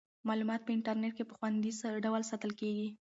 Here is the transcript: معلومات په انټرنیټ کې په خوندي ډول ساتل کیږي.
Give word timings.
معلومات 0.27 0.61
په 0.63 0.71
انټرنیټ 0.75 1.13
کې 1.17 1.23
په 1.29 1.33
خوندي 1.37 1.71
ډول 2.05 2.21
ساتل 2.31 2.51
کیږي. 2.59 2.87